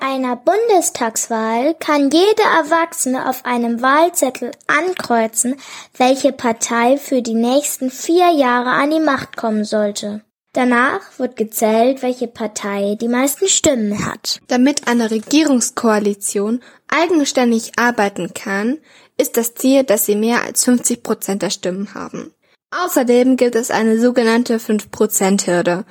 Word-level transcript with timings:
einer 0.00 0.36
Bundestagswahl 0.36 1.74
kann 1.74 2.10
jeder 2.10 2.44
Erwachsene 2.58 3.28
auf 3.28 3.44
einem 3.44 3.82
Wahlzettel 3.82 4.52
ankreuzen, 4.66 5.56
welche 5.96 6.32
Partei 6.32 6.96
für 6.96 7.22
die 7.22 7.34
nächsten 7.34 7.90
vier 7.90 8.30
Jahre 8.30 8.70
an 8.70 8.90
die 8.90 9.00
Macht 9.00 9.36
kommen 9.36 9.64
sollte. 9.64 10.22
Danach 10.52 11.18
wird 11.18 11.36
gezählt, 11.36 12.02
welche 12.02 12.28
Partei 12.28 12.96
die 12.98 13.08
meisten 13.08 13.46
Stimmen 13.46 14.06
hat. 14.06 14.40
Damit 14.48 14.88
eine 14.88 15.10
Regierungskoalition 15.10 16.62
eigenständig 16.88 17.72
arbeiten 17.78 18.32
kann, 18.32 18.78
ist 19.18 19.36
das 19.36 19.54
Ziel, 19.54 19.84
dass 19.84 20.06
sie 20.06 20.16
mehr 20.16 20.42
als 20.42 20.64
50 20.64 21.02
Prozent 21.02 21.42
der 21.42 21.50
Stimmen 21.50 21.92
haben. 21.94 22.32
Außerdem 22.70 23.36
gibt 23.36 23.54
es 23.54 23.70
eine 23.70 24.00
sogenannte 24.00 24.58
5-Prozent-Hürde. 24.58 25.84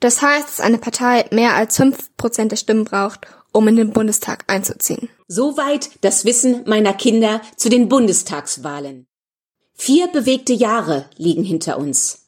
Das 0.00 0.22
heißt, 0.22 0.48
dass 0.48 0.60
eine 0.60 0.78
Partei 0.78 1.26
mehr 1.30 1.54
als 1.54 1.76
5 1.76 2.16
Prozent 2.16 2.52
der 2.52 2.56
Stimmen 2.56 2.84
braucht, 2.84 3.26
um 3.52 3.68
in 3.68 3.76
den 3.76 3.92
Bundestag 3.92 4.44
einzuziehen. 4.46 5.08
Soweit 5.28 5.90
das 6.00 6.24
Wissen 6.24 6.62
meiner 6.66 6.92
Kinder 6.92 7.40
zu 7.56 7.68
den 7.68 7.88
Bundestagswahlen. 7.88 9.06
Vier 9.74 10.08
bewegte 10.08 10.52
Jahre 10.52 11.06
liegen 11.16 11.44
hinter 11.44 11.78
uns. 11.78 12.26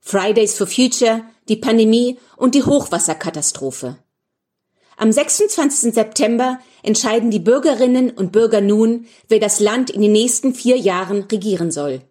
Fridays 0.00 0.54
for 0.54 0.66
Future, 0.66 1.22
die 1.48 1.56
Pandemie 1.56 2.18
und 2.36 2.54
die 2.54 2.64
Hochwasserkatastrophe. 2.64 3.98
Am 4.96 5.10
26. 5.10 5.94
September 5.94 6.58
entscheiden 6.82 7.30
die 7.30 7.38
Bürgerinnen 7.38 8.10
und 8.10 8.32
Bürger 8.32 8.60
nun, 8.60 9.06
wer 9.28 9.38
das 9.38 9.58
Land 9.58 9.88
in 9.88 10.02
den 10.02 10.12
nächsten 10.12 10.54
vier 10.54 10.76
Jahren 10.76 11.22
regieren 11.22 11.70
soll. 11.70 12.02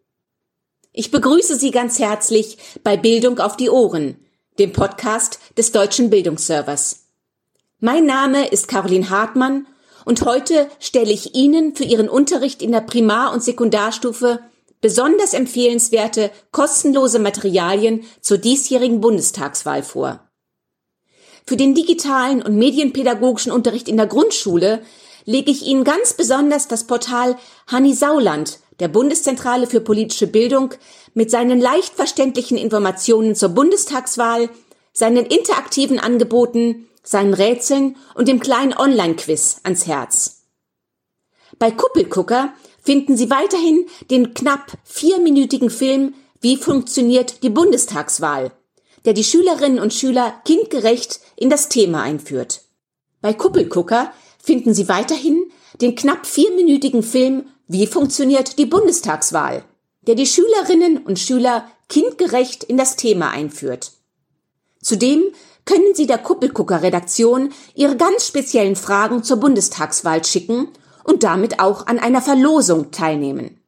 Ich 0.91 1.12
begrüße 1.12 1.55
Sie 1.55 1.70
ganz 1.70 2.00
herzlich 2.00 2.58
bei 2.84 2.98
Bildung 2.98 3.39
auf 3.39 3.55
die 3.58 3.70
Ohren, 3.70 4.17
dem 4.58 4.73
Podcast 4.73 5.39
des 5.55 5.72
Deutschen 5.72 6.09
Bildungsservers. 6.09 7.09
Mein 7.81 8.05
Name 8.05 8.49
ist 8.49 8.67
Caroline 8.67 9.09
Hartmann 9.09 9.65
und 10.03 10.25
heute 10.25 10.69
stelle 10.79 11.13
ich 11.13 11.33
Ihnen 11.33 11.77
für 11.77 11.85
Ihren 11.85 12.09
Unterricht 12.09 12.61
in 12.61 12.73
der 12.73 12.81
Primar- 12.81 13.31
und 13.31 13.41
Sekundarstufe 13.41 14.39
besonders 14.81 15.33
empfehlenswerte 15.33 16.30
kostenlose 16.52 17.19
Materialien 17.19 18.03
zur 18.19 18.38
diesjährigen 18.38 18.99
Bundestagswahl 18.99 19.81
vor. 19.81 20.19
Für 21.45 21.55
den 21.55 21.73
digitalen 21.73 22.41
und 22.41 22.58
medienpädagogischen 22.58 23.53
Unterricht 23.53 23.88
in 23.88 23.95
der 23.95 24.08
Grundschule 24.08 24.81
lege 25.23 25.49
ich 25.49 25.66
Ihnen 25.66 25.86
ganz 25.86 26.11
besonders 26.11 26.67
das 26.67 26.83
Portal 26.83 27.38
Hanni 27.67 27.93
Sauland 27.93 28.59
der 28.81 28.89
Bundeszentrale 28.89 29.67
für 29.67 29.80
politische 29.80 30.27
Bildung 30.27 30.73
mit 31.14 31.31
seinen 31.31 31.61
leicht 31.61 31.93
verständlichen 31.93 32.58
Informationen 32.58 33.36
zur 33.36 33.49
Bundestagswahl, 33.49 34.49
seinen 35.00 35.25
interaktiven 35.25 35.97
Angeboten, 35.97 36.89
seinen 37.03 37.33
Rätseln 37.33 37.95
und 38.16 38.28
dem 38.28 38.42
kleinen 38.42 38.73
Online-Quiz 38.73 39.61
ans 39.64 39.88
Herz. 39.88 40.44
Bei 41.58 41.72
Kuppelgucker 41.72 42.53
finden 42.83 43.16
Sie 43.16 43.30
weiterhin 43.30 43.86
den 44.11 44.33
knapp 44.33 44.73
vierminütigen 44.83 45.70
Film 45.70 46.16
Wie 46.42 46.58
funktioniert 46.58 47.44
die 47.44 47.50
Bundestagswahl, 47.50 48.52
der 49.05 49.14
die 49.14 49.23
Schülerinnen 49.23 49.80
und 49.80 49.94
Schüler 49.94 50.42
kindgerecht 50.44 51.22
in 51.38 51.50
das 51.50 51.70
Thema 51.70 52.03
einführt. 52.03 52.64
Bei 53.22 53.33
Kuppelgucker 53.33 54.11
finden 54.44 54.73
Sie 54.73 54.89
weiterhin 54.89 55.50
den 55.80 55.95
knapp 55.95 56.25
vierminütigen 56.25 57.03
Film 57.03 57.47
Wie 57.67 57.88
funktioniert 57.88 58.59
die 58.59 58.66
Bundestagswahl, 58.66 59.64
der 60.02 60.16
die 60.16 60.27
Schülerinnen 60.27 60.97
und 60.97 61.20
Schüler 61.20 61.72
kindgerecht 61.88 62.66
in 62.66 62.75
das 62.75 62.97
Thema 62.97 63.30
einführt. 63.30 63.94
Zudem 64.81 65.23
können 65.66 65.94
Sie 65.94 66.08
der 66.08 66.17
Kuppelgucker 66.17 66.81
Redaktion 66.81 67.52
Ihre 67.75 67.97
ganz 67.97 68.25
speziellen 68.25 68.75
Fragen 68.75 69.23
zur 69.23 69.38
Bundestagswahl 69.38 70.23
schicken 70.23 70.69
und 71.03 71.23
damit 71.23 71.59
auch 71.59 71.88
an 71.88 71.99
einer 71.99 72.21
Verlosung 72.21 72.91
teilnehmen. 72.91 73.59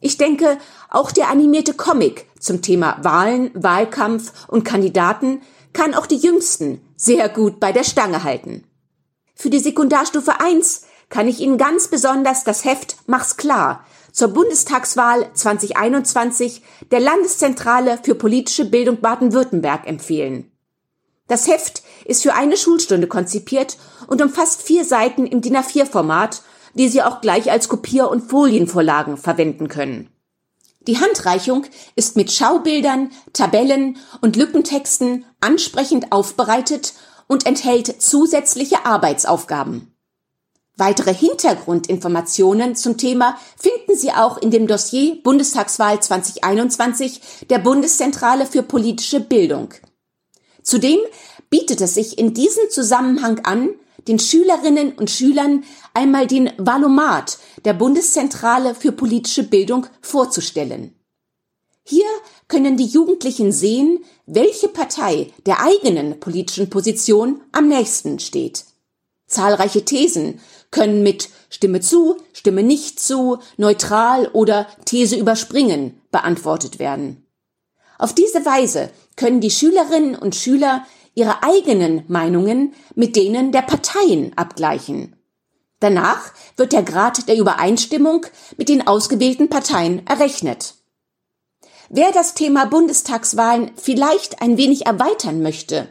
Ich 0.00 0.16
denke, 0.16 0.58
auch 0.90 1.10
der 1.10 1.28
animierte 1.28 1.74
Comic 1.74 2.26
zum 2.38 2.62
Thema 2.62 2.98
Wahlen, 3.02 3.50
Wahlkampf 3.54 4.32
und 4.48 4.64
Kandidaten 4.64 5.42
kann 5.72 5.94
auch 5.94 6.06
die 6.06 6.16
Jüngsten 6.16 6.80
sehr 6.96 7.28
gut 7.28 7.60
bei 7.60 7.72
der 7.72 7.84
Stange 7.84 8.22
halten. 8.24 8.64
Für 9.34 9.50
die 9.50 9.58
Sekundarstufe 9.58 10.40
1 10.40 10.82
kann 11.08 11.28
ich 11.28 11.40
Ihnen 11.40 11.58
ganz 11.58 11.88
besonders 11.88 12.44
das 12.44 12.64
Heft 12.64 12.96
Mach's 13.06 13.36
klar 13.36 13.84
zur 14.18 14.28
Bundestagswahl 14.28 15.30
2021 15.32 16.62
der 16.90 17.00
Landeszentrale 17.00 17.98
für 18.02 18.14
politische 18.14 18.64
Bildung 18.64 19.00
Baden-Württemberg 19.00 19.86
empfehlen. 19.86 20.50
Das 21.28 21.46
Heft 21.46 21.82
ist 22.04 22.22
für 22.22 22.34
eine 22.34 22.56
Schulstunde 22.56 23.06
konzipiert 23.06 23.76
und 24.06 24.20
umfasst 24.20 24.62
vier 24.62 24.84
Seiten 24.84 25.26
im 25.26 25.40
DIN 25.40 25.56
A4-Format 25.56 26.42
die 26.74 26.88
Sie 26.88 27.02
auch 27.02 27.20
gleich 27.20 27.50
als 27.50 27.68
Kopier- 27.68 28.08
und 28.08 28.22
Folienvorlagen 28.22 29.16
verwenden 29.16 29.68
können. 29.68 30.10
Die 30.80 30.98
Handreichung 30.98 31.66
ist 31.96 32.16
mit 32.16 32.32
Schaubildern, 32.32 33.10
Tabellen 33.32 33.98
und 34.20 34.36
Lückentexten 34.36 35.24
ansprechend 35.40 36.12
aufbereitet 36.12 36.94
und 37.26 37.46
enthält 37.46 38.00
zusätzliche 38.00 38.86
Arbeitsaufgaben. 38.86 39.92
Weitere 40.78 41.12
Hintergrundinformationen 41.12 42.76
zum 42.76 42.96
Thema 42.96 43.36
finden 43.56 43.98
Sie 43.98 44.12
auch 44.12 44.38
in 44.38 44.52
dem 44.52 44.68
Dossier 44.68 45.16
Bundestagswahl 45.24 46.00
2021 46.00 47.20
der 47.50 47.58
Bundeszentrale 47.58 48.46
für 48.46 48.62
politische 48.62 49.18
Bildung. 49.18 49.74
Zudem 50.62 51.00
bietet 51.50 51.80
es 51.80 51.94
sich 51.94 52.16
in 52.16 52.32
diesem 52.32 52.70
Zusammenhang 52.70 53.40
an, 53.40 53.70
den 54.06 54.20
Schülerinnen 54.20 54.92
und 54.92 55.10
Schülern 55.10 55.64
einmal 55.94 56.28
den 56.28 56.52
Valomat 56.58 57.38
der 57.64 57.72
Bundeszentrale 57.72 58.76
für 58.76 58.92
politische 58.92 59.42
Bildung 59.42 59.86
vorzustellen. 60.00 60.94
Hier 61.82 62.06
können 62.46 62.76
die 62.76 62.86
Jugendlichen 62.86 63.50
sehen, 63.50 64.04
welche 64.26 64.68
Partei 64.68 65.32
der 65.44 65.60
eigenen 65.60 66.20
politischen 66.20 66.70
Position 66.70 67.40
am 67.50 67.66
nächsten 67.66 68.20
steht. 68.20 68.64
Zahlreiche 69.28 69.84
Thesen 69.84 70.40
können 70.70 71.02
mit 71.02 71.30
Stimme 71.50 71.80
zu, 71.80 72.16
Stimme 72.32 72.62
nicht 72.62 73.00
zu, 73.00 73.38
neutral 73.56 74.28
oder 74.28 74.66
These 74.84 75.16
überspringen 75.16 76.00
beantwortet 76.10 76.78
werden. 76.78 77.26
Auf 77.98 78.14
diese 78.14 78.44
Weise 78.44 78.90
können 79.16 79.40
die 79.40 79.50
Schülerinnen 79.50 80.14
und 80.14 80.36
Schüler 80.36 80.86
ihre 81.14 81.42
eigenen 81.42 82.04
Meinungen 82.06 82.74
mit 82.94 83.16
denen 83.16 83.50
der 83.50 83.62
Parteien 83.62 84.32
abgleichen. 84.36 85.16
Danach 85.80 86.32
wird 86.56 86.72
der 86.72 86.82
Grad 86.82 87.28
der 87.28 87.36
Übereinstimmung 87.36 88.26
mit 88.56 88.68
den 88.68 88.86
ausgewählten 88.86 89.48
Parteien 89.48 90.06
errechnet. 90.06 90.74
Wer 91.88 92.12
das 92.12 92.34
Thema 92.34 92.66
Bundestagswahlen 92.66 93.70
vielleicht 93.76 94.42
ein 94.42 94.56
wenig 94.58 94.86
erweitern 94.86 95.42
möchte 95.42 95.88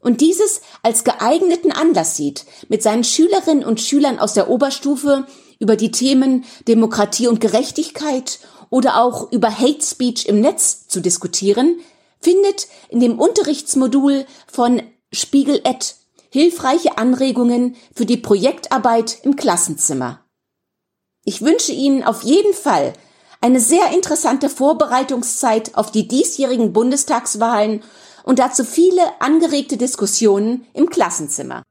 und 0.00 0.20
dieses 0.20 0.60
als 0.82 1.04
geeigneten 1.04 1.72
Anlass 1.72 2.16
sieht, 2.16 2.44
mit 2.68 2.82
seinen 2.82 3.04
Schülerinnen 3.04 3.64
und 3.64 3.80
Schülern 3.80 4.18
aus 4.18 4.34
der 4.34 4.48
Oberstufe 4.48 5.26
über 5.58 5.76
die 5.76 5.90
Themen 5.90 6.44
Demokratie 6.66 7.26
und 7.26 7.40
Gerechtigkeit 7.40 8.38
oder 8.70 9.02
auch 9.02 9.32
über 9.32 9.50
Hate 9.50 9.84
Speech 9.84 10.26
im 10.26 10.40
Netz 10.40 10.86
zu 10.88 11.00
diskutieren, 11.00 11.80
findet 12.20 12.68
in 12.88 13.00
dem 13.00 13.18
Unterrichtsmodul 13.18 14.26
von 14.50 14.82
Spiegel 15.12 15.60
Ed 15.64 15.96
hilfreiche 16.30 16.98
Anregungen 16.98 17.76
für 17.94 18.04
die 18.04 18.18
Projektarbeit 18.18 19.18
im 19.22 19.36
Klassenzimmer. 19.36 20.24
Ich 21.24 21.42
wünsche 21.42 21.72
Ihnen 21.72 22.04
auf 22.04 22.22
jeden 22.22 22.52
Fall 22.52 22.92
eine 23.40 23.60
sehr 23.60 23.92
interessante 23.92 24.50
Vorbereitungszeit 24.50 25.74
auf 25.74 25.90
die 25.90 26.08
diesjährigen 26.08 26.72
Bundestagswahlen 26.72 27.82
und 28.28 28.38
dazu 28.40 28.62
viele 28.62 29.00
angeregte 29.20 29.78
Diskussionen 29.78 30.66
im 30.74 30.90
Klassenzimmer. 30.90 31.62